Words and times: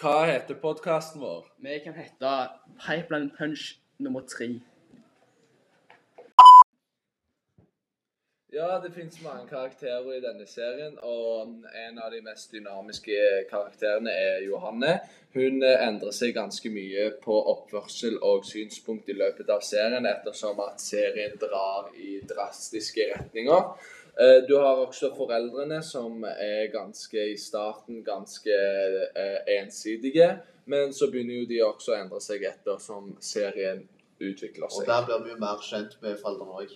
Hva 0.00 0.24
heter 0.24 0.56
podkasten 0.56 1.20
vår? 1.20 1.44
Vi 1.60 1.74
kan 1.84 1.92
hete 1.92 2.30
Pipeline 2.80 3.30
Punch 3.36 3.76
nummer 3.98 4.22
tre. 4.24 4.46
Ja, 8.52 8.80
det 8.80 8.94
finnes 8.94 9.20
mange 9.22 9.44
karakterer 9.50 10.08
i 10.16 10.22
denne 10.24 10.46
serien, 10.48 10.96
og 11.02 11.52
en 11.84 12.00
av 12.00 12.08
de 12.14 12.22
mest 12.24 12.48
dynamiske 12.56 13.18
karakterene 13.50 14.10
er 14.10 14.40
Johanne. 14.46 14.96
Hun 15.36 15.60
endrer 15.68 16.16
seg 16.16 16.32
ganske 16.34 16.72
mye 16.72 17.10
på 17.20 17.36
oppførsel 17.52 18.16
og 18.24 18.48
synspunkt 18.48 19.12
i 19.12 19.20
løpet 19.20 19.52
av 19.52 19.60
serien, 19.60 20.08
ettersom 20.08 20.64
at 20.64 20.80
serien 20.80 21.36
drar 21.44 21.92
i 21.92 22.22
drastiske 22.24 23.12
retninger. 23.12 23.74
Eh, 24.18 24.40
Du 24.48 24.56
har 24.58 24.76
også 24.86 25.12
foreldrene 25.16 25.82
som 25.82 26.24
er 26.24 26.66
ganske 26.72 27.32
i 27.32 27.36
starten 27.36 28.02
ganske 28.04 28.50
eh, 29.16 29.38
ensidige, 29.60 30.40
men 30.66 30.92
så 30.92 31.10
begynner 31.10 31.40
jo 31.42 31.46
de 31.46 31.60
også 31.64 31.92
å 31.94 32.00
endre 32.02 32.20
seg 32.20 32.42
etter 32.44 32.78
som 32.78 33.16
serien 33.20 33.86
utvikler 34.20 34.68
seg. 34.68 34.82
Og 34.82 34.86
der 34.86 35.06
blir 35.06 35.24
vi 35.24 35.30
jo 35.34 35.40
mer 35.40 35.60
kjent 35.64 35.96
med 36.02 36.18
foreldrene 36.20 36.62
òg. 36.64 36.74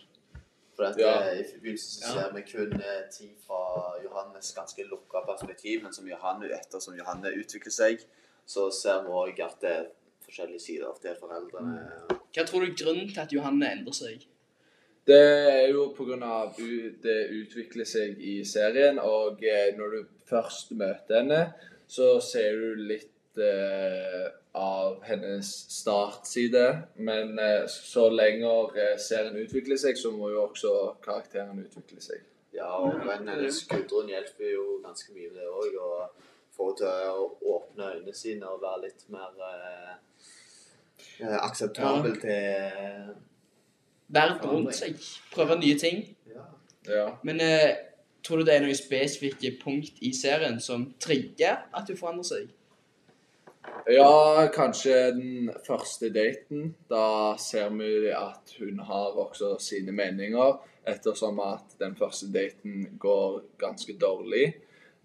For 0.77 0.85
at, 0.89 0.97
Ja. 0.99 1.21
eh, 1.31 1.39
I 1.41 1.59
begynnelsen 1.63 2.03
så 2.03 2.13
ser 2.15 2.33
vi 2.35 2.43
kun 2.43 2.73
ting 3.13 3.35
fra 3.47 3.95
Johannes 4.03 4.53
ganske 4.57 4.85
lukka 4.91 5.23
perspektiv, 5.27 5.83
men 5.83 5.93
som 5.93 6.09
Johanne, 6.09 6.49
ettersom 6.51 6.97
Johanne 6.99 7.31
utvikler 7.37 7.71
seg, 7.73 8.01
så 8.47 8.71
ser 8.73 9.03
vi 9.05 9.09
òg 9.11 9.41
at 9.45 9.61
det 9.61 9.71
er 9.71 9.87
forskjellige 10.27 10.61
sider 10.61 10.87
av 10.89 10.99
det 11.03 11.17
foreldrene. 11.21 11.85
Hva 12.35 12.45
tror 12.47 12.61
du 12.65 12.67
er 12.73 12.77
grunnen 12.85 13.09
til 13.13 13.21
at 13.21 13.33
Johanne 13.33 13.71
endrer 13.71 13.95
seg? 13.95 14.27
Det 15.05 15.21
er 15.21 15.69
jo 15.69 15.91
pga. 15.97 16.53
det 17.05 17.19
utvikler 17.41 17.85
seg 17.85 18.21
i 18.21 18.39
serien, 18.49 18.99
og 18.99 19.43
eh, 19.45 19.75
når 19.77 19.97
du 19.97 20.07
først 20.29 20.73
møter 20.73 21.21
henne, 21.21 21.43
så 21.87 22.17
ser 22.25 22.57
du 22.57 22.87
litt 22.89 23.39
eh, 23.39 24.31
av 24.57 25.03
hennes 25.05 25.51
startside. 25.77 26.67
Men 26.97 27.39
eh, 27.39 27.67
så 27.69 28.09
lenger 28.09 28.97
serien 28.97 29.37
utvikler 29.45 29.77
seg, 29.81 29.99
så 30.01 30.15
må 30.15 30.33
jo 30.33 30.47
også 30.47 30.73
karakteren 31.05 31.61
utvikle 31.61 32.01
seg. 32.01 32.25
Ja, 32.55 32.71
og 32.79 33.03
hennes 33.11 33.65
Gudrun 33.69 34.09
hjelper 34.09 34.53
jo 34.55 34.79
ganske 34.85 35.13
mye 35.13 35.29
med 35.33 35.43
det 35.43 35.51
òg. 35.51 35.77
Og 35.85 36.33
får 36.55 36.71
henne 36.71 36.79
til 36.81 36.87
å 37.11 37.55
åpne 37.57 37.93
øynene 37.93 38.17
sine 38.17 38.51
og 38.51 38.63
være 38.63 38.87
litt 38.87 39.07
mer 39.13 39.31
eh, 39.45 39.95
akseptabel 41.21 41.39
akseptabel 41.43 42.21
til 42.23 43.15
Verden 44.09 44.51
rundt 44.51 44.77
seg. 44.77 44.99
Prøve 45.33 45.59
nye 45.61 45.79
ting. 45.79 46.05
ja. 46.35 46.45
Ja. 46.89 47.07
Men 47.23 47.41
eh, 47.41 47.77
tror 48.25 48.41
du 48.41 48.45
det 48.45 48.59
er 48.59 48.65
noen 48.65 48.77
spesifikke 48.77 49.55
punkt 49.63 50.01
i 50.05 50.13
serien 50.17 50.61
som 50.61 50.91
trigger 51.01 51.65
at 51.73 51.89
du 51.89 51.97
forandrer 51.97 52.29
seg? 52.29 52.53
Ja, 53.89 54.49
kanskje 54.53 54.95
den 55.17 55.51
første 55.67 56.11
daten. 56.13 56.75
Da 56.89 57.37
ser 57.41 57.73
vi 57.77 58.11
at 58.13 58.53
hun 58.59 58.81
har 58.85 59.17
også 59.21 59.55
sine 59.61 59.93
meninger, 59.93 60.59
ettersom 60.89 61.41
at 61.41 61.77
den 61.81 61.97
første 61.97 62.29
daten 62.33 62.99
går 63.01 63.41
ganske 63.61 63.97
dårlig 64.01 64.55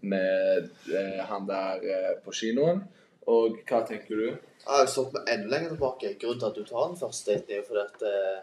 med 0.02 0.70
eh, 0.92 1.20
han 1.28 1.48
der 1.48 1.84
eh, 1.84 2.14
på 2.24 2.36
kinoen. 2.36 2.84
Og 3.30 3.60
hva 3.68 3.84
tenker 3.88 4.16
du? 4.16 4.30
Jeg 4.30 4.68
har 4.68 4.88
stått 4.90 5.14
med 5.16 5.28
enda 5.32 5.52
lenger 5.54 5.76
tilbake. 5.76 6.16
Grunnen 6.22 6.40
til 6.40 6.50
at 6.50 6.58
du 6.60 6.64
tar 6.68 6.88
den 6.88 7.00
første 7.00 7.36
daten, 7.36 7.52
er 7.52 7.62
jo 7.62 7.68
fordi 7.68 7.84
at, 7.84 8.08
eh, 8.08 8.40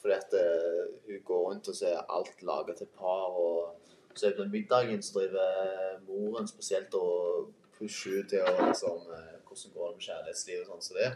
fordi 0.00 0.14
at 0.16 0.32
uh, 0.32 0.84
hun 1.06 1.22
går 1.28 1.42
rundt 1.48 1.68
og 1.68 1.74
ser 1.76 1.98
alt 2.08 2.42
laga 2.42 2.72
til 2.78 2.88
par. 2.98 3.30
Og 3.36 3.76
så 4.14 4.26
er 4.26 4.30
det 4.30 4.38
på 4.42 4.48
middagen 4.52 5.02
så 5.02 5.18
driver 5.18 5.98
moren 6.08 6.48
spesielt 6.48 6.94
og 6.94 7.50
pusher 7.78 8.20
ut 8.22 8.28
til 8.32 8.42
å 8.44 8.54
liksom 8.68 9.04
uh, 9.10 9.36
Hvordan 9.50 9.72
går 9.74 9.86
det 9.88 9.96
med 9.96 10.04
kjærlighetslivet 10.06 10.62
og 10.62 10.68
sånn 10.70 10.82
som 10.86 10.96
det. 11.00 11.10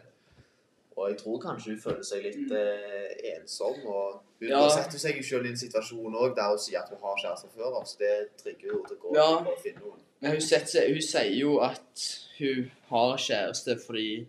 Og 0.96 1.08
jeg 1.10 1.16
tror 1.20 1.36
kanskje 1.42 1.70
hun 1.72 1.80
føler 1.82 2.02
seg 2.06 2.22
litt 2.22 2.52
eh, 2.54 3.12
ensom. 3.34 3.76
Og 3.86 4.20
hun 4.40 4.48
Ja. 4.50 4.60
setter 4.70 4.98
seg 4.98 5.20
selv 5.26 5.46
i 5.46 5.52
en 5.52 5.56
situasjon 5.58 6.14
også, 6.14 6.34
der 6.36 6.48
hun 6.50 6.58
sier 6.64 6.80
at 6.82 6.90
hun 6.90 6.98
har 7.02 7.16
kjæreste 7.22 7.48
før, 7.54 7.78
så 7.86 7.98
det 7.98 8.12
trigger 8.42 8.72
henne 8.74 8.88
til 8.90 8.96
å 8.96 9.02
gå 9.04 9.14
Ja. 9.16 9.26
og 9.38 9.58
finne 9.62 9.80
noen. 9.84 10.02
Men 10.20 10.30
hun, 10.36 10.40
seg- 10.42 10.92
hun 10.92 11.02
sier 11.02 11.30
jo 11.38 11.56
at 11.66 12.04
hun 12.38 12.70
har 12.90 13.16
kjæreste 13.28 13.78
fordi 13.86 14.26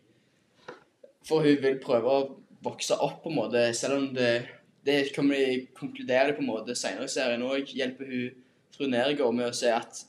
For 1.26 1.42
hun 1.42 1.58
vil 1.62 1.80
prøve 1.82 2.06
å 2.14 2.36
vokse 2.66 2.98
opp, 3.00 3.22
på 3.24 3.32
en 3.32 3.40
måte. 3.40 3.66
Selv 3.78 4.00
om 4.02 4.12
det 4.18 4.48
Det 4.86 5.16
kommer 5.16 5.34
de 5.36 5.64
konkludere 5.74 6.34
på 6.38 6.44
en 6.44 6.48
måte 6.52 6.76
senere 6.78 7.08
i 7.08 7.10
serien 7.10 7.42
òg. 7.42 7.66
Hjelper 7.74 8.06
hun 8.06 8.36
fru 8.76 8.86
Nergård 8.92 9.34
med 9.34 9.48
å 9.50 9.56
si 9.58 9.66
at 9.74 10.04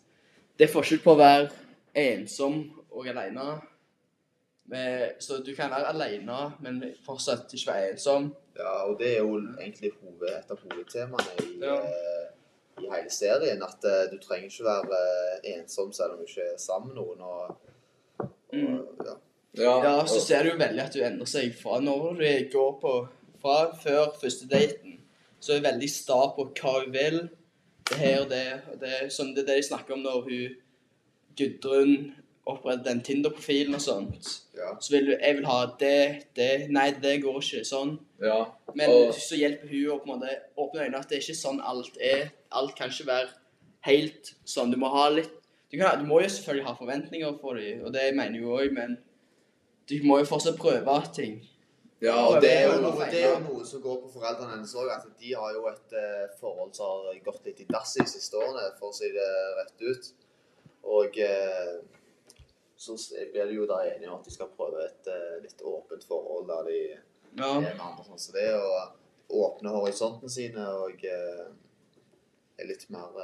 det 0.58 0.66
er 0.66 0.72
forskjell 0.74 1.00
på 1.00 1.14
å 1.14 1.16
være 1.16 1.46
ensom 1.96 2.58
og 2.92 3.08
alene. 3.08 3.46
Så 5.18 5.38
du 5.46 5.54
kan 5.56 5.70
være 5.70 5.88
alene, 5.94 6.36
men 6.60 6.82
fortsatt 7.06 7.54
ikke 7.54 7.72
være 7.72 7.90
ensom. 7.94 8.28
Ja, 8.58 8.74
og 8.88 8.98
det 9.00 9.14
er 9.14 9.18
jo 9.22 9.36
egentlig 9.60 9.92
hoved, 10.02 10.28
et 10.28 10.50
av 10.50 10.60
hovedtemaene 10.60 11.44
i, 11.44 11.58
Ja. 11.62 11.76
eh, 11.76 12.28
i 12.82 12.90
hele 12.92 13.10
serien. 13.10 13.62
At 13.62 13.84
eh, 13.84 14.10
du 14.12 14.18
trenger 14.18 14.48
ikke 14.50 14.64
være 14.64 15.00
eh, 15.44 15.54
ensom 15.56 15.92
selv 15.92 16.12
om 16.12 16.18
du 16.18 16.24
ikke 16.28 16.52
er 16.52 16.58
sammen 16.58 16.92
med 16.94 16.96
noen. 17.00 17.20
Og, 17.20 17.56
og, 18.18 18.28
Mm. 18.52 18.86
ja. 19.04 19.14
Ja, 19.56 20.04
så 20.06 20.20
ser 20.20 20.42
du 20.44 20.50
jo 20.50 20.58
veldig 20.60 20.82
at 20.84 20.92
du 20.92 21.00
endrer 21.06 21.26
seg 21.30 21.54
fra 21.56 21.78
når 21.80 22.18
du 22.18 22.50
går 22.52 22.72
på 22.80 22.94
Fra 23.42 23.72
før 23.78 24.12
første 24.20 24.48
daten, 24.48 24.98
så 25.40 25.52
er 25.52 25.60
hun 25.60 25.66
veldig 25.70 25.88
sta 25.92 26.16
på 26.34 26.46
hva 26.56 26.72
hun 26.84 26.92
vil. 26.92 27.18
Det 27.88 27.98
her 28.00 28.20
og 28.24 28.30
det 28.30 28.46
og 28.72 28.80
det. 28.80 29.12
Sånn, 29.14 29.34
det 29.36 29.44
er 29.44 29.46
det 29.52 29.56
de 29.60 29.66
snakker 29.68 29.94
om 29.94 30.02
når 30.02 30.22
hun 30.26 30.56
Gudrun 31.38 32.14
oppretter 32.46 32.84
den 32.88 33.00
Tinder-profilen 33.02 33.74
og 33.76 33.80
sånt. 33.82 34.28
ja. 34.56 34.72
Så 34.80 34.90
vil 34.92 35.06
du 35.06 35.12
Jeg 35.20 35.36
vil 35.36 35.46
ha 35.46 35.66
det, 35.78 36.24
det 36.36 36.70
Nei, 36.70 36.90
det 37.02 37.22
går 37.22 37.40
ikke 37.40 37.64
sånn. 37.64 37.98
ja. 38.22 38.44
Men 38.74 38.90
Og- 38.90 39.14
så 39.14 39.36
hjelper 39.36 39.68
hun 39.68 39.86
å 39.90 39.98
på 40.04 40.12
en 40.12 40.20
måte 40.20 40.36
åpne 40.58 40.80
øynene 40.86 40.98
at 40.98 41.08
det 41.08 41.16
er 41.18 41.22
ikke 41.22 41.42
sånn 41.46 41.60
alt 41.62 41.96
er. 42.00 42.30
Alt 42.52 42.74
kan 42.76 42.88
ikke 42.90 43.06
være 43.06 43.28
helt 43.82 44.34
sånn. 44.44 44.70
Du 44.70 44.76
må 44.76 44.88
ha 44.90 45.08
litt 45.10 45.30
Du, 45.70 45.76
kan, 45.78 45.98
du 45.98 46.06
må 46.06 46.20
jo 46.22 46.28
selvfølgelig 46.28 46.64
ha 46.66 46.74
forventninger 46.74 47.40
for 47.40 47.54
dem, 47.54 47.84
og 47.84 47.92
det 47.92 48.14
mener 48.14 48.34
jeg 48.38 48.44
òg, 48.44 48.72
men 48.72 48.98
du 49.88 49.94
må 50.06 50.18
jo 50.20 50.26
fortsatt 50.28 50.58
prøve 50.58 50.96
ting. 51.14 51.38
Ja, 52.02 52.16
og 52.28 52.42
det 52.44 52.50
er, 52.52 52.66
jo 52.68 52.80
noe, 52.84 53.06
det 53.08 53.22
er 53.24 53.30
jo 53.38 53.42
noe 53.46 53.64
som 53.64 53.80
går 53.80 54.02
på 54.02 54.10
foreldrene 54.18 54.52
hennes 54.58 54.74
òg. 54.76 54.90
At 54.92 55.06
de 55.20 55.32
har 55.32 55.54
jo 55.56 55.64
et 55.70 55.94
eh, 55.96 56.26
forhold 56.40 56.74
som 56.76 57.06
har 57.06 57.20
gått 57.24 57.46
litt 57.48 57.62
i 57.64 57.68
dass 57.70 57.94
de 57.96 58.04
siste 58.10 58.36
årene, 58.36 58.66
for 58.80 58.92
å 58.92 58.96
si 58.96 59.08
det 59.14 59.28
rett 59.56 59.84
ut. 59.86 60.10
Og 60.96 61.16
eh, 61.24 61.72
så 62.76 62.98
blir 63.32 63.48
de 63.48 63.56
jo 63.56 63.68
da 63.70 63.80
enige 63.88 64.10
om 64.10 64.18
at 64.20 64.28
de 64.28 64.34
skal 64.34 64.52
prøve 64.58 64.84
et 64.84 65.08
eh, 65.08 65.38
litt 65.46 65.64
åpent 65.64 66.04
forhold 66.04 66.50
der 66.52 66.68
de 66.68 66.80
Ja. 67.36 67.54
er 67.56 67.64
med 67.64 67.80
andre 67.80 68.04
sånn 68.04 68.20
som 68.20 68.36
det, 68.36 68.50
og 68.60 69.36
åpne 69.40 69.72
horisonten 69.74 70.30
sine 70.32 70.62
og 70.84 71.02
er 71.04 72.68
litt 72.68 72.86
mer 72.94 73.16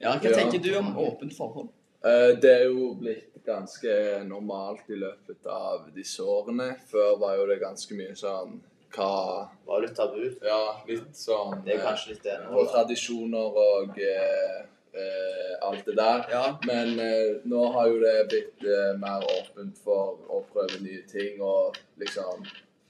ja 0.00 0.12
hva 0.16 0.30
tenker 0.32 0.62
du 0.62 0.70
om 0.78 0.94
åpent 0.96 1.34
forhold? 1.36 1.70
Eh, 2.04 2.38
Det 2.40 2.50
er 2.50 2.64
jo 2.64 2.94
blitt 3.00 3.44
ganske 3.44 3.92
normalt 4.24 4.88
i 4.88 4.96
løpet 5.00 5.46
av 5.46 5.88
disse 5.94 6.22
årene. 6.22 6.74
Før 6.90 7.18
var 7.20 7.36
jo 7.36 7.46
det 7.50 7.60
ganske 7.60 7.96
mye 7.98 8.16
sånn 8.16 8.60
hva 8.94 9.48
Var 9.66 9.82
litt 9.84 9.94
tabu. 9.94 10.22
Ja, 10.42 10.80
litt 10.88 11.14
sånn 11.16 11.60
Det 11.64 11.74
er 11.76 11.78
eh, 11.78 11.84
kanskje 11.86 12.14
litt 12.14 12.24
det 12.26 12.38
nå. 12.42 12.56
Og 12.58 12.70
tradisjoner 12.72 13.60
og 13.64 14.00
eh, 14.00 14.64
eh, 14.94 15.52
alt 15.62 15.84
det 15.86 15.94
der. 15.98 16.24
Ja. 16.32 16.44
Men 16.66 16.98
eh, 16.98 17.36
nå 17.44 17.66
har 17.76 17.86
jo 17.92 18.00
det 18.02 18.16
blitt 18.32 18.64
eh, 18.66 18.96
mer 18.98 19.22
åpent 19.36 19.78
for 19.84 20.18
å 20.28 20.42
prøve 20.52 20.80
nye 20.82 21.04
ting 21.10 21.40
og 21.44 21.78
liksom 22.02 22.42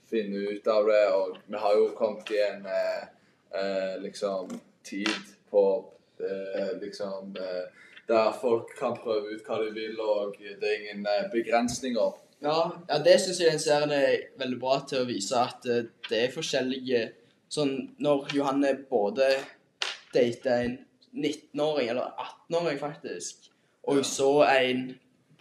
finne 0.09 0.47
ut 0.55 0.67
av 0.67 0.89
det. 0.89 1.03
Og 1.13 1.37
vi 1.47 1.61
har 1.67 1.77
jo 1.77 1.91
kommet 1.99 2.31
i 2.33 2.41
en 2.47 2.65
eh, 2.65 3.05
eh, 3.59 3.95
liksom 4.01 4.49
tid 4.83 5.13
på 5.51 5.65
eh, 6.19 6.73
liksom 6.81 7.35
eh, 7.37 7.65
Der 8.11 8.33
folk 8.41 8.73
kan 8.79 8.97
prøve 8.99 9.31
ut 9.37 9.45
hva 9.47 9.61
de 9.63 9.71
vil, 9.75 9.95
og 10.03 10.35
det 10.41 10.67
er 10.67 10.79
ingen 10.81 11.05
eh, 11.07 11.29
begrensninger. 11.31 12.17
Ja, 12.43 12.59
ja 12.89 12.97
det 13.05 13.15
syns 13.21 13.39
jeg 13.39 13.53
den 13.53 13.59
serien 13.63 13.91
er 13.95 14.27
veldig 14.41 14.59
bra 14.59 14.79
til 14.89 15.03
å 15.03 15.07
vise 15.09 15.37
at 15.39 15.65
eh, 15.69 15.85
det 16.09 16.23
er 16.25 16.35
forskjellige 16.35 17.09
Sånn 17.51 17.73
når 17.99 18.29
Johanne 18.31 18.69
både 18.87 19.25
dater 20.15 20.61
en 20.63 20.77
19-åring, 21.11 21.89
eller 21.91 22.13
18-åring 22.15 22.77
faktisk, 22.79 23.49
og 23.83 23.97
Ja. 23.97 24.03
så 24.07 24.29
en 24.47 24.85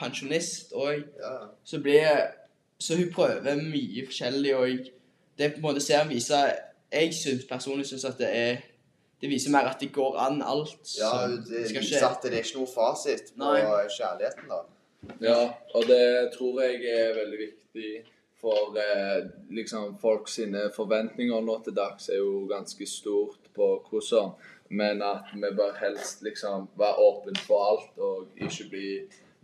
pensjonist 0.01 0.73
òg, 0.75 1.05
Ja. 1.21 1.37
så 1.65 1.79
blir 1.79 2.33
Så 2.81 2.97
hun 2.97 3.13
prøver 3.13 3.57
mye 3.63 4.07
forskjellig, 4.07 4.57
og 4.57 4.69
det 5.39 5.53
på 5.53 5.57
en 5.57 5.63
måte 5.63 5.81
serien 5.81 6.09
viser 6.09 6.53
Jeg 6.93 7.15
syns 7.15 7.45
personlig 7.45 7.87
syns 7.87 8.05
at 8.05 8.19
det 8.19 8.31
er 8.37 8.57
Det 9.21 9.29
viser 9.29 9.51
mer 9.53 9.67
at 9.69 9.81
det 9.81 9.91
går 9.93 10.17
an 10.19 10.43
alt. 10.43 10.79
ja, 10.99 11.27
det 11.29 11.67
skal 11.69 11.83
viser 11.83 11.99
skje. 11.99 12.07
at 12.11 12.23
det 12.23 12.33
er 12.33 12.45
ikke 12.45 12.59
noe 12.63 12.71
fasit 12.73 13.33
på 13.37 13.43
Nei. 13.45 13.89
kjærligheten, 13.97 14.49
da. 14.49 14.63
Ja, 15.21 15.41
og 15.75 15.87
det 15.89 16.33
tror 16.37 16.61
jeg 16.63 16.85
er 16.89 17.15
veldig 17.17 17.39
viktig 17.41 17.93
for 18.41 18.77
eh, 18.81 19.27
liksom 19.53 19.99
folk 20.01 20.29
sine 20.29 20.71
forventninger 20.73 21.41
nå 21.45 21.59
til 21.65 21.75
dags 21.77 22.09
er 22.09 22.17
jo 22.21 22.47
ganske 22.49 22.87
stort 22.89 23.51
på 23.57 23.69
hvordan, 23.91 24.33
men 24.71 25.03
at 25.05 25.29
vi 25.35 25.51
bør 25.57 25.75
helst 25.81 26.23
liksom 26.25 26.69
være 26.81 26.97
åpne 27.05 27.37
for 27.45 27.65
alt 27.71 27.99
og 28.01 28.29
ikke 28.41 28.69
bli 28.73 28.91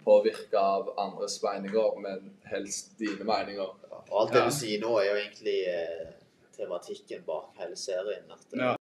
påvirka 0.06 0.61
av 0.61 0.93
andres 1.02 1.40
meninger, 1.43 1.96
men 2.00 2.31
helst 2.52 2.94
dine 3.00 3.25
meninger. 3.26 3.72
Og 4.11 4.20
alt 4.22 4.32
det 4.32 4.38
Ja. 4.40 4.44
du 4.46 4.55
sier 4.55 4.81
nå, 4.81 4.96
er 5.00 5.11
jo 5.11 5.17
egentlig 5.25 5.58
eh, 5.69 6.12
tematikken 6.56 7.25
bak 7.26 7.52
hele 7.58 7.76
serien. 7.76 8.25
At, 8.31 8.46
det, 8.50 8.61
Ja. 8.61 8.76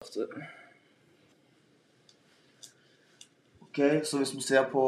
Ok, 3.75 4.05
så 4.07 4.21
hvis 4.21 4.31
vi 4.37 4.41
ser 4.47 4.69
på 4.71 4.83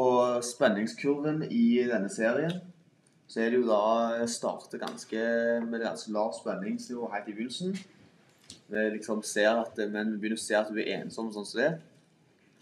spenningskurven 0.47 1.41
i 1.51 1.81
denne 1.89 2.07
serien, 2.07 2.53
så 3.27 3.41
er 3.43 3.49
det 3.51 3.57
jo 3.59 3.65
da 3.67 4.27
starter 4.31 4.79
ganske 4.79 5.23
med 5.67 5.83
ganske 5.83 6.13
lav 6.15 6.31
spenningsnivå 6.37 7.09
helt 7.11 7.27
i 7.27 7.33
begynnelsen. 7.35 7.75
Vi 8.71 8.85
liksom 8.93 9.25
ser 9.27 9.59
at 9.59 9.75
men 9.91 10.13
vi 10.13 10.21
begynner 10.21 10.39
å 10.39 10.45
se 10.45 10.55
at 10.55 10.71
hun 10.71 10.79
er 10.79 10.93
ensom 11.01 11.33
sånn 11.35 11.49
som 11.49 11.59
det, 11.59 11.73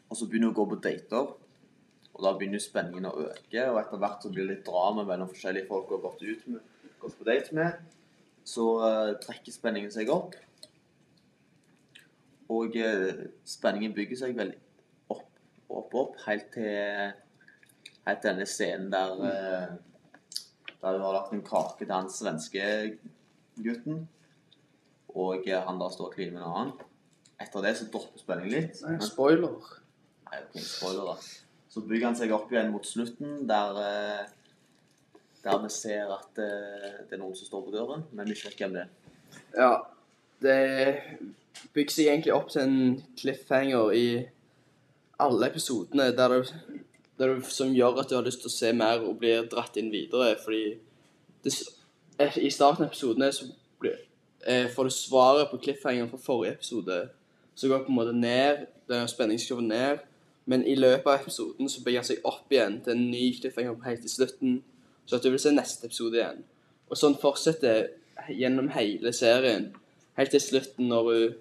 og 0.09 0.17
så 0.17 0.25
begynner 0.25 0.49
hun 0.49 0.55
å 0.55 0.59
gå 0.63 0.67
på 0.73 0.79
dater. 0.87 1.29
Og 2.15 2.25
da 2.25 2.33
begynner 2.33 2.65
spenningen 2.65 3.11
å 3.11 3.15
øke, 3.27 3.69
og 3.69 3.79
etter 3.83 4.03
hvert 4.07 4.25
så 4.25 4.33
blir 4.33 4.47
det 4.47 4.55
litt 4.55 4.65
drama 4.65 5.05
mellom 5.05 5.29
forskjellige 5.29 5.69
folk 5.69 5.93
hun 5.93 5.99
har 5.99 6.05
gått 6.09 6.25
ut 6.25 6.51
med, 6.55 6.91
gått 7.05 7.21
på 7.21 7.29
date 7.29 7.61
med. 7.61 7.95
Så 8.49 8.69
uh, 8.81 9.13
trekker 9.21 9.53
spenningen 9.53 9.93
seg 9.93 10.09
opp. 10.09 10.33
Og 12.49 12.81
uh, 12.81 13.25
spenningen 13.45 13.93
bygger 13.93 14.25
seg 14.25 14.39
veldig 14.41 14.63
opp, 15.69 15.93
opp, 15.93 16.17
helt 16.25 16.51
til, 16.53 17.13
helt 18.05 18.21
til 18.21 18.29
denne 18.31 18.47
scenen 18.49 18.91
der 18.93 19.25
eh, 19.29 19.75
der 20.85 20.99
hun 20.99 21.05
har 21.05 21.15
lagt 21.15 21.33
en 21.33 21.45
kake 21.45 21.79
til 21.79 21.93
han 21.93 22.11
svenske 22.13 22.65
gutten, 23.57 24.03
og 25.15 25.47
han 25.47 25.79
da 25.81 25.87
står 25.89 26.11
og 26.11 26.13
kliner 26.13 26.35
med 26.35 26.43
en 26.43 26.51
annen. 26.51 26.91
Etter 27.41 27.63
det 27.65 27.73
så 27.79 27.87
dropper 27.91 28.21
spenningen 28.21 28.53
litt. 28.53 28.81
Nei, 28.85 28.99
spoiler. 29.03 29.55
Nei, 30.29 30.43
ok, 30.43 30.59
spoiler 30.61 31.09
da. 31.09 31.15
Så 31.71 31.83
bygger 31.83 32.11
han 32.11 32.19
seg 32.19 32.35
opp 32.35 32.53
igjen 32.53 32.69
mot 32.71 32.85
slutten, 32.87 33.41
der, 33.49 33.79
eh, 33.81 35.23
der 35.43 35.59
vi 35.63 35.71
ser 35.73 36.13
at 36.15 36.39
eh, 36.43 37.01
det 37.01 37.17
er 37.17 37.23
noen 37.23 37.35
som 37.35 37.49
står 37.49 37.65
på 37.65 37.73
døren, 37.73 38.05
men 38.13 38.29
vi 38.29 38.37
vet 38.37 38.61
hvem 38.61 38.77
det 38.77 38.85
er. 38.85 38.93
Ja. 39.57 39.73
Det 40.45 40.59
bygger 41.73 41.93
seg 41.95 42.11
egentlig 42.11 42.33
opp 42.35 42.49
til 42.51 42.61
en 42.61 42.79
cliffhanger 43.17 43.93
i 43.95 44.07
alle 45.19 45.47
episodene, 45.47 46.11
der 46.17 46.27
det, 46.27 46.53
der 47.19 47.33
det, 47.33 47.45
som 47.45 47.73
gjør 47.73 47.99
at 48.01 48.09
du 48.09 48.15
har 48.15 48.25
lyst 48.25 48.41
til 48.43 48.51
å 48.51 48.55
se 48.55 48.71
mer 48.73 49.03
og 49.05 49.19
blir 49.19 49.47
dratt 49.51 49.77
inn 49.79 49.91
videre. 49.93 50.35
Fordi 50.43 50.77
det, 51.43 51.53
eh, 52.19 52.37
i 52.37 52.49
starten 52.49 52.85
av 52.85 52.89
episodene 52.89 53.31
så 53.31 53.47
blir, 53.79 53.97
eh, 54.47 54.67
får 54.67 54.83
du 54.83 54.89
svaret 54.89 55.49
på 55.51 55.57
cliffhangeren 55.57 56.09
fra 56.09 56.17
forrige 56.17 56.53
episode. 56.53 57.09
Så 57.55 57.67
går 57.67 57.85
på 57.85 57.89
en 57.89 57.95
måte 57.95 58.13
ned, 58.13 58.67
den 58.89 59.07
spenningskurven 59.07 59.67
ned. 59.67 59.99
Men 60.45 60.67
i 60.67 60.75
løpet 60.75 61.07
av 61.07 61.19
episoden 61.21 61.69
så 61.69 61.83
bygger 61.83 61.99
han 61.99 62.05
seg 62.05 62.25
opp 62.25 62.51
igjen 62.51 62.81
til 62.83 62.93
en 62.93 63.11
ny 63.11 63.33
cliffhanger 63.39 63.83
helt 63.85 64.01
til 64.01 64.09
slutten. 64.09 64.63
Så 65.05 65.15
at 65.15 65.23
du 65.23 65.29
vil 65.29 65.39
se 65.39 65.51
neste 65.51 65.85
episode 65.85 66.13
igjen. 66.13 66.43
Og 66.89 66.97
sånn 66.97 67.17
fortsetter 67.21 67.87
gjennom 68.29 68.69
hele 68.69 69.13
serien. 69.13 69.71
Helt 70.17 70.31
til 70.31 70.41
slutten 70.41 70.89
når 70.89 71.09
du, 71.11 71.35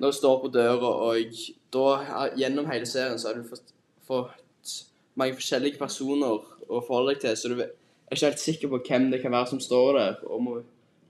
når 0.00 0.10
du 0.10 0.16
står 0.16 0.40
på 0.42 0.50
døra, 0.54 0.90
og 1.08 1.38
da 1.72 1.86
er- 2.02 2.36
gjennom 2.36 2.66
hele 2.70 2.86
serien 2.86 3.18
så 3.18 3.28
har 3.28 3.34
du 3.34 3.48
fått, 3.48 3.72
fått 4.06 4.84
mange 5.16 5.34
forskjellige 5.34 5.78
personer 5.78 6.40
å 6.68 6.80
forholde 6.86 7.14
deg 7.14 7.20
til, 7.20 7.36
så 7.36 7.48
du 7.48 7.60
er 7.62 7.70
ikke 8.10 8.26
helt 8.26 8.42
sikker 8.42 8.68
på 8.68 8.82
hvem 8.88 9.10
det 9.10 9.22
kan 9.22 9.32
være 9.32 9.48
som 9.48 9.60
står 9.60 9.98
der, 9.98 10.16
og 10.26 10.42
må 10.42 10.62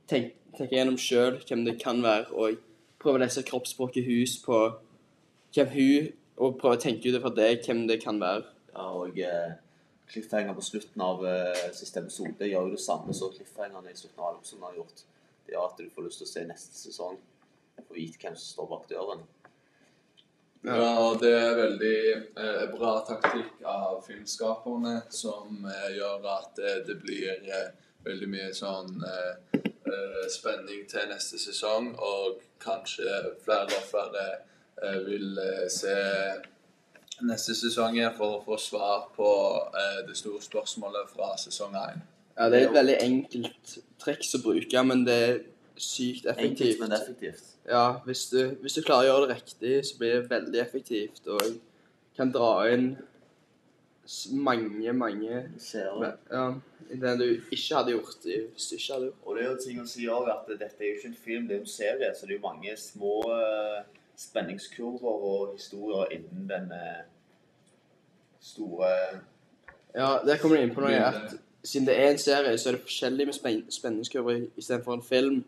tenke, 0.09 0.35
tenke 0.57 0.77
gjennom 0.77 0.99
sjøl 1.01 1.41
hvem 1.49 1.65
det 1.65 1.79
kan 1.81 2.03
være, 2.03 2.31
og 2.33 2.59
prøve 3.01 3.19
å 3.19 3.25
lese 3.25 3.43
kroppsspråket 3.43 4.05
hus 4.05 4.39
på 4.45 4.61
hvem 5.55 5.69
hun 5.69 6.13
Og 6.37 6.57
prøve 6.59 6.75
å 6.75 6.81
tenke 6.83 7.07
ut 7.15 7.21
fra 7.23 7.31
det 7.31 7.61
hvem 7.63 7.85
det 7.87 8.01
kan 8.03 8.17
være. 8.19 8.43
Ja, 8.75 8.89
og 8.91 9.19
eh, 9.23 9.53
cliffhanger 10.11 10.57
på 10.57 10.65
slutten 10.67 11.01
av 11.01 11.21
eh, 11.31 11.69
siste 11.73 12.01
episode 12.01 12.49
gjør 12.49 12.67
jo 12.67 12.73
det 12.73 12.81
samme 12.83 13.15
som 13.15 13.31
cliffhangerne 13.31 13.93
i 13.93 13.95
slutten 13.95 14.19
av 14.19 14.33
alle 14.33 14.41
episodene 14.41 14.67
har 14.67 14.81
gjort. 14.81 15.05
Det 15.47 15.55
gjør 15.55 15.69
at 15.69 15.79
du 15.79 15.93
får 15.95 16.09
lyst 16.09 16.19
til 16.19 16.27
å 16.27 16.33
se 16.33 16.43
neste 16.49 16.81
sesong, 16.81 17.21
å 17.95 17.97
vite 17.97 18.21
hvem 18.21 18.37
som 18.37 18.51
står 18.51 18.71
bak 18.75 18.91
døren. 18.91 19.25
Ja, 20.65 20.95
og 20.97 21.19
det 21.21 21.31
er 21.37 21.59
veldig 21.59 21.97
eh, 22.41 22.63
bra 22.73 22.95
taktikk 23.05 23.67
av 23.69 23.99
filmskaperne 24.07 24.95
som 25.13 25.67
eh, 25.69 25.91
gjør 25.99 26.25
at 26.33 26.61
eh, 26.63 26.79
det 26.87 26.97
blir 27.03 27.35
eh, 27.45 27.67
veldig 28.07 28.29
mye 28.33 28.49
sånn 28.57 29.05
eh, 29.05 29.61
eh, 29.61 30.25
spenning 30.33 30.87
til 30.89 31.11
neste 31.11 31.41
sesong, 31.43 31.93
og 32.01 32.41
kanskje 32.65 33.21
flere 33.45 33.77
og 33.77 33.87
flere 33.91 34.25
eh, 34.33 34.99
vil 35.05 35.37
eh, 35.37 35.67
se 35.69 35.95
neste 37.29 37.55
sesong 37.61 37.99
igjen 37.99 38.17
for 38.17 38.39
å 38.39 38.43
få 38.49 38.57
svar 38.57 39.11
på 39.15 39.31
eh, 39.69 40.01
det 40.09 40.17
store 40.17 40.41
spørsmålet 40.43 41.13
fra 41.13 41.35
sesong 41.45 41.77
1. 41.77 42.05
Ja, 42.39 42.49
det 42.49 42.63
er 42.63 42.71
et 42.71 42.79
veldig 42.81 42.97
enkelt 43.05 43.77
triks 44.01 44.33
å 44.35 44.41
bruke, 44.43 44.89
men 44.89 45.05
det 45.07 45.21
er 45.29 45.43
sykt 45.77 46.27
Enkelt, 46.27 46.39
effektivt. 46.39 46.81
men 46.81 46.93
effektivt. 46.93 47.45
Ja, 47.69 47.99
hvis 48.05 48.27
du, 48.31 48.55
hvis 48.63 48.75
du 48.75 48.83
klarer 48.83 49.09
å 49.09 49.13
gjøre 49.13 49.29
det 49.29 49.37
riktig, 49.41 49.85
så 49.89 49.99
blir 49.99 50.13
det 50.21 50.31
veldig 50.31 50.61
effektivt, 50.61 51.27
og 51.27 51.43
kan 52.17 52.31
dra 52.33 52.69
inn 52.71 52.97
mange, 54.33 54.93
mange 54.93 55.39
Seere. 55.59 56.13
ja, 56.31 56.55
det 56.91 57.15
du 57.19 57.25
ikke 57.51 57.75
hadde 57.79 57.95
gjort 57.95 58.27
i- 58.27 58.47
hvis 58.53 58.69
du 58.69 58.75
ikke 58.77 58.93
hadde 58.93 59.07
gjort 59.07 59.27
Og 59.27 59.37
det 59.37 59.45
er 59.45 59.51
jo 59.51 59.57
ting 59.65 59.81
å 59.81 59.87
si 59.89 60.05
òg 60.07 60.29
at 60.29 60.47
dette 60.59 60.77
er 60.81 60.89
jo 60.91 60.95
ikke 60.99 61.07
en 61.09 61.15
film, 61.25 61.49
det 61.49 61.57
er 61.57 61.61
en 61.61 61.67
serie, 61.67 62.11
så 62.15 62.27
det 62.27 62.35
er 62.35 62.39
jo 62.39 62.49
mange 62.49 62.77
små 62.77 63.15
eh, 63.33 63.83
spenningskurver 64.17 65.25
og 65.31 65.55
historier 65.57 66.13
innen 66.13 66.47
den 66.49 66.71
eh, 66.73 67.03
store 68.41 69.21
Ja, 69.95 70.19
der 70.27 70.37
kommer 70.39 70.57
du 70.57 70.63
inn 70.63 70.75
på 70.75 70.81
noe 70.85 70.93
at 71.01 71.35
siden 71.65 71.87
det 71.89 71.97
er 71.99 72.11
en 72.11 72.19
serie, 72.19 72.59
så 72.59 72.69
er 72.69 72.73
det 72.77 72.83
forskjellig 72.85 73.27
med 73.27 73.35
spen 73.35 73.65
spenningskurver 73.71 74.43
istedenfor 74.59 74.95
en 74.99 75.03
film. 75.03 75.45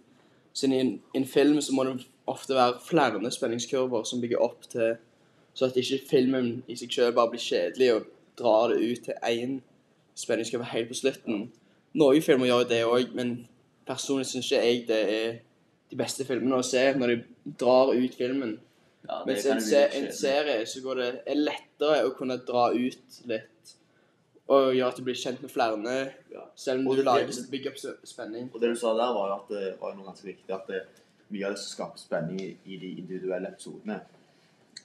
Siden 0.57 0.75
i 0.75 0.81
en, 0.81 0.93
en 1.15 1.27
film 1.29 1.61
så 1.61 1.75
må 1.77 1.85
det 1.85 2.07
ofte 2.27 2.57
være 2.57 2.81
flere 2.81 3.31
spenningskurver 3.31 4.07
som 4.09 4.23
bygger 4.23 4.43
opp 4.43 4.65
til 4.73 4.97
Så 5.57 5.65
at 5.65 5.77
ikke 5.77 6.03
filmen 6.11 6.65
i 6.69 6.77
seg 6.77 6.93
selv 6.93 7.15
bare 7.17 7.31
blir 7.33 7.41
kjedelig 7.41 7.87
og 7.95 8.09
drar 8.37 8.69
det 8.69 8.81
ut 8.85 9.05
til 9.05 9.15
én 9.25 9.55
spenningskurve 10.17 10.65
helt 10.69 10.89
på 10.89 10.95
slutten. 10.99 11.47
Noen 11.97 12.23
filmer 12.23 12.51
gjør 12.51 12.67
det 12.69 12.83
òg, 12.85 13.15
men 13.17 13.47
personlig 13.89 14.27
syns 14.29 14.51
ikke 14.51 14.65
jeg 14.67 14.83
det 14.89 14.99
er 15.15 15.39
de 15.91 15.97
beste 15.97 16.27
filmene 16.29 16.59
å 16.61 16.67
se 16.67 16.83
når 16.99 17.15
de 17.15 17.55
drar 17.61 17.95
ut 17.95 18.19
filmen. 18.19 18.59
Ja, 19.07 19.23
Mens 19.25 19.47
i 19.47 19.51
en, 19.55 19.63
se, 19.63 19.83
en 19.97 20.13
serie 20.13 20.67
så 20.69 20.83
går 20.85 21.01
det, 21.01 21.09
er 21.25 21.41
lettere 21.41 22.03
å 22.05 22.13
kunne 22.19 22.37
dra 22.45 22.69
ut 22.75 23.21
litt. 23.31 23.77
Og 24.49 24.75
gjør 24.77 24.87
at 24.93 24.97
du 24.97 25.03
blir 25.03 25.15
kjent 25.19 25.41
med 25.43 25.51
flere, 25.51 26.13
Ja. 26.31 26.45
selv 26.55 26.81
om 26.81 26.87
Og 26.89 26.97
du 26.97 27.03
det- 27.03 27.05
lager 27.07 27.51
bygger 27.51 27.71
opp 27.71 28.07
spenning. 28.07 28.51
Og 28.55 28.61
det 28.61 28.69
du 28.71 28.75
sa 28.77 28.93
der, 28.95 29.13
var 29.13 29.29
jo 29.29 29.35
at 29.43 29.49
det 29.49 29.81
var 29.81 29.95
noe 29.95 30.05
ganske 30.07 30.25
viktig. 30.25 30.51
At 30.55 30.67
det, 30.69 30.83
mye 31.31 31.45
av 31.47 31.51
det 31.53 31.59
som 31.59 31.87
skaper 31.87 31.99
spenning 31.99 32.41
i, 32.41 32.57
i 32.67 32.77
de 32.77 32.91
individuelle 33.01 33.49
episodene, 33.49 34.01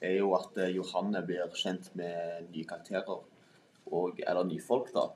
er 0.02 0.18
jo 0.18 0.34
at 0.34 0.56
eh, 0.58 0.74
Johanne 0.74 1.22
blir 1.24 1.46
kjent 1.54 1.94
med 1.94 2.48
nye 2.52 2.64
karakterer. 2.64 3.22
Og, 3.92 4.20
eller 4.26 4.44
nye 4.44 4.60
folk, 4.60 4.92
da. 4.92 5.08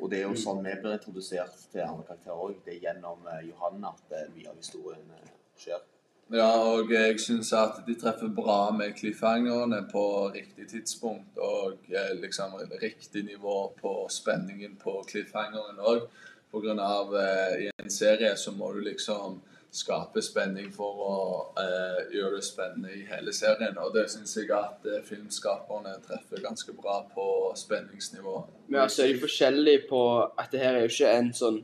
Og 0.00 0.10
det 0.10 0.18
er 0.20 0.22
jo 0.22 0.34
Mm. 0.34 0.44
sånn 0.44 0.62
vi 0.64 0.80
blir 0.80 0.92
introdusert 0.98 1.72
til 1.72 1.80
andre 1.80 2.04
karakterer 2.04 2.36
òg. 2.38 2.54
Det 2.64 2.74
er 2.76 2.92
gjennom 2.92 3.18
eh, 3.26 3.48
Johanne 3.48 3.84
at 3.88 4.12
eh, 4.12 4.28
mye 4.36 4.48
av 4.48 4.56
historien 4.56 5.10
skjer. 5.58 5.80
Ja, 6.28 6.48
og 6.60 6.90
jeg 6.92 7.16
syns 7.24 7.54
at 7.56 7.78
de 7.86 7.94
treffer 7.96 8.28
bra 8.28 8.68
med 8.76 8.92
cliffhangerne 8.98 9.80
på 9.88 10.02
riktig 10.34 10.66
tidspunkt 10.68 11.38
og 11.40 11.78
eh, 11.88 12.10
liksom 12.20 12.58
riktig 12.82 13.24
nivå 13.24 13.70
på 13.80 13.92
spenningen 14.12 14.76
på 14.82 15.00
cliffhangeren 15.08 15.80
òg. 15.80 16.04
Av 16.52 17.14
eh, 17.16 17.64
i 17.64 17.70
en 17.76 17.90
serie 17.90 18.36
så 18.36 18.52
må 18.52 18.72
du 18.72 18.80
liksom 18.84 19.40
skape 19.70 20.22
spenning 20.24 20.70
for 20.72 21.00
å 21.04 21.16
eh, 21.60 22.04
gjøre 22.16 22.38
det 22.38 22.44
spennende 22.44 22.92
i 22.96 23.02
hele 23.08 23.32
serien. 23.36 23.76
Og 23.80 23.92
det 23.96 24.06
syns 24.12 24.36
jeg 24.36 24.52
at 24.56 24.84
eh, 24.88 25.02
filmskaperne 25.04 25.96
treffer 26.04 26.44
ganske 26.44 26.76
bra 26.76 27.02
på 27.14 27.26
spenningsnivå. 27.56 28.36
Men 28.68 28.84
altså 28.84 29.04
er 29.04 29.14
de 29.14 29.24
forskjellige 29.24 29.84
på 29.90 30.02
at 30.24 30.52
det 30.52 30.64
her 30.64 30.76
er 30.76 30.86
jo 30.86 30.92
ikke 30.92 31.16
en 31.18 31.34
sånn 31.36 31.60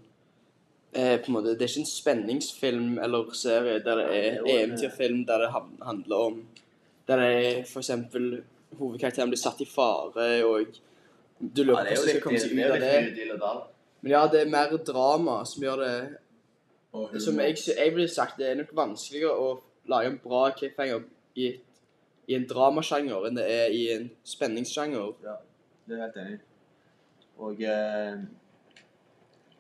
eh, 0.95 1.19
på 1.21 1.31
en 1.31 1.37
måte, 1.37 1.55
Det 1.55 1.63
er 1.63 1.73
ikke 1.73 1.85
en 1.85 1.91
spenningsfilm 1.91 2.99
eller 3.03 3.31
serie 3.35 3.79
der 3.85 4.01
det 4.01 4.07
er 4.11 4.35
Ja, 4.35 4.59
eventyrfilm 4.63 5.27
der 5.27 5.39
det 5.39 5.53
handler 5.83 6.17
om 6.17 6.43
Der 7.09 7.17
det 7.17 7.27
er 7.27 7.79
eksempel 7.79 8.43
hovedkarakteren 8.79 9.31
blir 9.31 9.39
satt 9.39 9.61
i 9.61 9.67
fare, 9.69 10.45
og 10.45 10.67
du 11.39 11.63
lurer 11.63 11.85
på 11.85 11.95
hvordan 11.95 12.09
skal 12.09 12.23
komme 12.25 12.41
seg 12.41 12.55
ut 12.57 12.73
av 12.73 12.81
det. 12.81 13.75
Men 14.01 14.13
ja, 14.13 14.23
det 14.33 14.41
er 14.41 14.51
mer 14.53 14.77
drama 14.87 15.45
som 15.49 15.63
gjør 15.63 15.83
det 15.85 17.21
Som 17.21 17.41
jeg, 17.41 17.57
jeg 17.77 17.95
ville 17.95 18.09
sagt, 18.09 18.39
det 18.39 18.49
er 18.49 18.59
nok 18.61 18.73
vanskeligere 18.77 19.35
å 19.35 19.55
lage 19.91 20.13
en 20.13 20.19
bra 20.23 20.51
cliffhanger 20.57 21.03
i, 21.35 21.49
i 22.29 22.37
en 22.37 22.47
dramasjanger 22.47 23.27
enn 23.29 23.39
det 23.39 23.47
er 23.51 23.75
i 23.75 23.83
en 23.97 24.05
spenningssjanger. 24.25 25.11
Det 25.85 25.97
er 25.97 26.05
helt 26.05 26.21
enig. 26.23 26.39
Og 27.43 27.63
eh, 27.67 28.21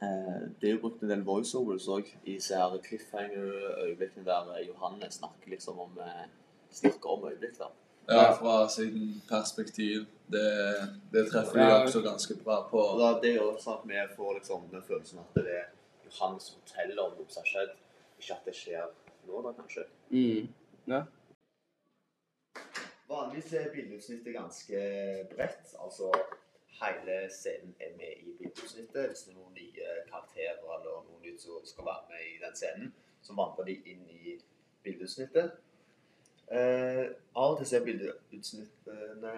det 0.00 0.68
er 0.68 0.72
jo 0.74 0.80
brukt 0.80 1.02
en 1.02 1.10
del 1.10 1.22
voiceovers 1.24 1.86
òg 1.88 2.08
i 2.24 2.34
disse 2.34 2.56
her 2.58 2.74
cliffhanger-øyeblikkene 2.88 4.24
der 4.26 4.50
eh, 4.56 4.66
Johanne 4.68 5.10
snakker 5.10 5.50
liksom 5.54 5.78
om 5.78 5.98
eh, 6.02 6.26
snakker 6.70 7.08
om 7.10 7.24
øyeblikk. 7.30 7.58
da. 7.58 7.70
Ja, 8.08 8.32
fra 8.36 8.68
sin 8.68 9.22
perspektiv. 9.28 10.04
Det, 10.32 10.42
det 11.12 11.30
treffer 11.30 11.58
de 11.58 11.64
Ja. 11.64 11.82
også 11.84 12.02
ganske 12.02 12.34
bra 12.44 12.68
på. 12.68 12.80
Ja, 13.00 13.12
da, 13.14 13.20
det 13.22 13.36
jo 13.36 13.54
sånn 13.60 13.78
at 13.78 13.88
vi 13.88 14.16
får 14.16 14.34
liksom 14.38 14.68
den 14.72 14.82
følelsen 14.82 15.18
at 15.22 15.34
det 15.34 15.46
er 15.60 15.66
Johanne 16.04 16.40
som 16.40 16.60
forteller 16.60 17.00
om 17.04 17.14
noe 17.16 17.28
som 17.28 17.42
har 17.42 17.48
skjedd, 17.52 17.72
ikke 18.20 18.34
at 18.34 18.44
det 18.50 18.54
skjer 18.58 18.86
nå, 19.28 19.40
da, 19.46 19.52
kanskje. 19.56 19.86
Mm. 20.10 20.48
Vanligvis 23.08 23.52
er 23.52 23.70
bildeutsnittet 23.72 24.34
ganske 24.36 24.80
bredt. 25.32 25.74
Altså 25.80 26.10
hele 26.80 27.18
scenen 27.30 27.74
er 27.80 27.96
med 27.96 28.22
i 28.22 28.36
bildeutsnittet. 28.38 29.08
Hvis 29.08 29.24
det 29.26 29.34
er 29.34 29.38
noen 29.38 29.56
nye 29.58 29.96
karakterer 30.10 30.60
eller 30.76 31.02
noen 31.08 31.22
nytt 31.24 31.42
som 31.42 31.64
skal 31.68 31.88
være 31.90 32.08
med 32.10 32.24
i 32.30 32.40
den 32.42 32.56
scenen, 32.58 32.94
så 33.22 33.36
vandrer 33.38 33.68
de 33.70 33.78
inn 33.92 34.04
i 34.10 34.36
bildeutsnittet. 34.84 35.52
Eh, 36.52 37.04
av 37.36 37.54
og 37.54 37.58
til 37.58 37.68
så 37.68 37.78
er 37.78 37.86
bildeutsnittene 37.88 39.34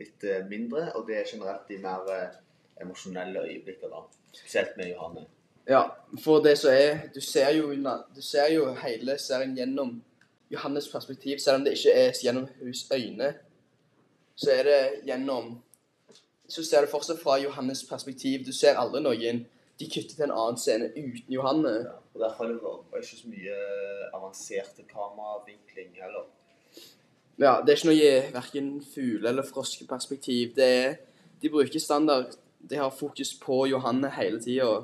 litt 0.00 0.24
eh, 0.28 0.46
mindre, 0.48 0.90
og 0.96 1.06
det 1.08 1.20
er 1.20 1.28
generelt 1.30 1.68
de 1.68 1.78
mer 1.80 2.10
eh, 2.14 2.40
emosjonelle 2.80 3.44
øyeblikker, 3.46 3.92
da. 3.92 4.04
Spesielt 4.32 4.76
med 4.76 4.92
Johanne. 4.92 5.26
Ja, 5.68 5.82
for 6.24 6.42
det 6.42 6.58
som 6.58 6.70
er 6.72 7.08
Du 7.14 7.20
ser 7.20 7.50
jo, 7.56 7.72
du 8.16 8.22
ser 8.22 8.52
jo 8.52 8.74
hele 8.74 9.18
serien 9.18 9.56
gjennom 9.56 10.02
Johannes 10.50 10.88
perspektiv, 10.88 11.38
selv 11.38 11.60
om 11.60 11.64
det 11.64 11.76
ikke 11.78 11.92
er 11.94 12.12
gjennom 12.22 12.48
hennes 12.58 12.86
øyne. 12.92 13.34
Så 14.36 14.50
er 14.50 14.62
det 14.62 14.80
gjennom 15.06 15.62
Så 16.50 16.64
ser 16.66 16.82
du 16.82 16.90
fortsatt 16.90 17.20
fra 17.22 17.38
Johannes 17.38 17.84
perspektiv. 17.86 18.42
Du 18.46 18.52
ser 18.52 18.78
aldri 18.80 19.02
noen 19.04 19.44
De 19.80 19.86
kutter 19.88 20.12
til 20.12 20.26
en 20.26 20.34
annen 20.34 20.58
scene 20.60 20.90
uten 20.92 21.32
Johanne. 21.32 21.70
Ja, 21.86 21.94
og 22.12 22.20
Derfor 22.20 22.44
er 22.44 22.56
det 22.58 23.04
ikke 23.06 23.20
så 23.22 23.30
mye 23.32 23.54
avanserte 24.12 24.82
kameravinkling 24.90 25.94
heller. 26.02 26.26
Ja, 27.40 27.54
det 27.64 27.72
er 27.72 27.78
ikke 27.78 27.88
noe 27.88 28.10
verken 28.34 28.68
fugle- 28.84 29.30
eller 29.30 29.46
froskeperspektiv. 29.46 30.54
Det 30.56 30.68
er 30.84 30.96
De 31.40 31.48
bruker 31.48 31.80
standard 31.80 32.36
De 32.60 32.76
har 32.76 32.90
fokus 32.90 33.32
på 33.40 33.66
Johanne 33.70 34.10
hele 34.10 34.42
tida. 34.42 34.82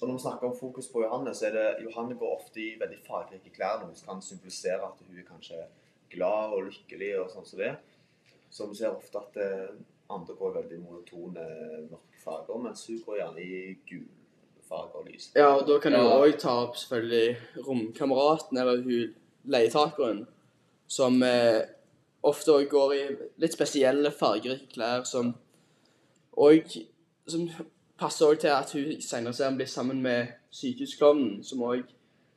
Og 0.00 0.08
når 0.08 0.14
vi 0.14 0.22
snakker 0.22 0.46
om 0.46 0.56
fokus 0.56 0.86
på 0.86 1.02
Johanne, 1.02 1.34
så 1.34 1.46
er 1.46 1.50
det 1.56 1.84
Johanne 1.84 2.14
går 2.16 2.36
ofte 2.36 2.60
i 2.60 2.76
veldig 2.80 3.00
fargerike 3.04 3.50
klær, 3.52 3.82
noe 3.82 3.96
som 3.96 4.14
kan 4.14 4.22
symbolisere 4.22 4.80
at 4.86 5.02
hun 5.02 5.18
er 5.18 5.26
kanskje 5.28 5.58
glad 6.14 6.54
og 6.56 6.70
lykkelig 6.70 7.10
og 7.20 7.32
sånn 7.34 7.48
som 7.48 7.58
det. 7.60 7.74
Så 8.50 8.68
vi 8.70 8.78
ser 8.78 8.94
ofte 8.94 9.20
at 9.20 9.36
eh, 9.36 9.74
andre 10.10 10.34
går 10.38 10.56
veldig 10.58 10.80
monotone, 10.82 11.46
mørke 11.90 12.22
farger, 12.24 12.62
mens 12.64 12.86
hun 12.86 13.02
går 13.06 13.20
gjerne 13.20 13.44
i 13.44 13.60
gule 13.88 14.66
farger 14.68 15.02
og 15.02 15.08
lys. 15.10 15.30
Ja, 15.36 15.48
og 15.56 15.66
da 15.68 15.78
kan 15.82 15.96
du 15.96 16.00
òg 16.02 16.36
ta 16.40 16.54
opp 16.64 16.78
selvfølgelig 16.78 17.36
romkameraten 17.66 18.60
eller 18.60 18.82
hun 18.84 19.14
leietakeren, 19.50 20.24
som 20.90 21.22
eh, 21.22 21.62
ofte 22.26 22.54
òg 22.54 22.68
går 22.70 22.94
i 22.94 23.02
litt 23.40 23.54
spesielle 23.56 24.12
fargerike 24.12 24.72
klær 24.74 25.06
som 25.08 25.34
òg 26.36 26.66
som 27.30 27.46
passer 28.00 28.26
òg 28.26 28.40
til 28.42 28.52
at 28.54 28.72
hun 28.74 29.00
senere 29.04 29.36
serien 29.36 29.56
blir 29.58 29.68
sammen 29.70 30.02
med 30.02 30.36
sykehusklovnen, 30.50 31.42
som 31.44 31.62
òg 31.62 31.88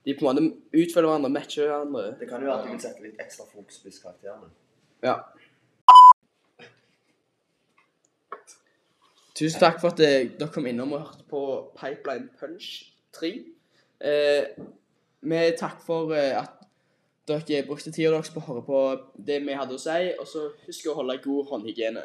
De 0.03 0.11
på 0.11 0.25
en 0.27 0.35
måte 0.35 0.41
utfølger 0.75 1.07
hverandre, 1.07 1.29
matcher 1.31 1.63
hverandre. 1.63 2.01
Det 2.19 2.25
kan 2.27 2.41
jo 2.43 2.49
være 2.49 2.57
at 2.59 2.65
du 2.65 2.71
vil 2.73 2.79
sette 2.83 3.03
litt 3.05 3.21
ekstra 3.23 3.45
fokus 3.47 3.77
på 3.79 3.87
disse 3.87 4.01
karakterene. 4.03 4.49
Ja. 4.99 5.13
Tusen 9.33 9.59
takk 9.59 9.79
for 9.81 9.89
at 9.89 9.97
dere 9.97 10.47
kom 10.53 10.67
innom 10.69 10.91
og 10.93 11.07
hørte 11.07 11.23
på 11.29 11.39
Pipeline 11.73 12.29
Punch 12.37 12.67
3. 13.17 13.31
Eh, 14.05 14.43
vi 15.25 15.39
takk 15.57 15.79
for 15.81 16.13
eh, 16.13 16.37
at 16.37 16.59
dere 17.27 17.63
brukte 17.65 17.89
tida 17.91 18.11
deres 18.13 18.29
på 18.29 18.43
å 18.43 18.45
høre 18.45 18.63
på 18.67 18.81
det 19.17 19.39
vi 19.41 19.55
hadde 19.57 19.73
å 19.73 19.81
si, 19.81 20.11
og 20.19 20.27
så 20.29 20.51
husk 20.67 20.91
å 20.91 20.97
holde 20.99 21.17
god 21.23 21.49
håndhygiene. 21.49 22.03